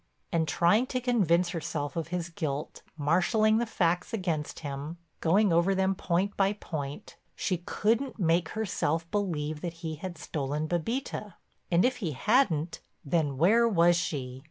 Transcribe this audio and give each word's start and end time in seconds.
And 0.31 0.47
trying 0.47 0.87
to 0.87 0.99
convince 0.99 1.49
herself 1.49 1.95
of 1.95 2.07
his 2.07 2.29
guilt, 2.29 2.81
marshaling 2.97 3.59
the 3.59 3.67
facts 3.67 4.13
against 4.13 4.61
him, 4.61 4.97
going 5.19 5.53
over 5.53 5.75
them 5.75 5.93
point 5.93 6.35
by 6.35 6.53
point, 6.53 7.17
she 7.35 7.57
couldn't 7.59 8.17
make 8.17 8.49
herself 8.57 9.05
believe 9.11 9.61
that 9.61 9.73
he 9.85 9.97
had 9.97 10.17
stolen 10.17 10.67
Bébita. 10.67 11.35
And 11.69 11.85
if 11.85 11.97
he 11.97 12.13
hadn't, 12.13 12.79
then 13.05 13.37
where 13.37 13.67
was 13.69 13.95
she? 13.95 14.39